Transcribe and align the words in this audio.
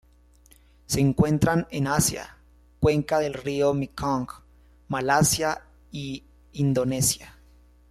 Se 0.87 0.99
encuentran 0.99 1.67
en 1.69 1.85
Asia: 1.85 2.37
cuenca 2.79 3.19
del 3.19 3.35
río 3.35 3.75
Mekong, 3.75 4.25
Malasia 4.87 5.61
y 5.91 6.23
Indonesia. 6.53 7.37